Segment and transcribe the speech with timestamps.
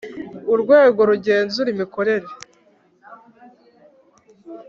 [0.53, 2.27] Urwego rugenzura imikorere